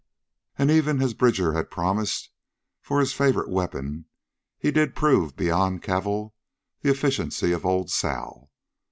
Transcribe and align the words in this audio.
And 0.57 0.71
even 0.71 0.99
as 1.03 1.13
Bridger 1.13 1.53
had 1.53 1.69
promised 1.69 2.31
for 2.81 2.99
his 2.99 3.13
favorite 3.13 3.49
weapon, 3.51 4.05
he 4.57 4.71
did 4.71 4.95
prove 4.95 5.35
beyond 5.35 5.83
cavil 5.83 6.33
the 6.81 6.89
efficiency 6.89 7.51
of 7.51 7.67
Old 7.67 7.91
Sal. 7.91 8.49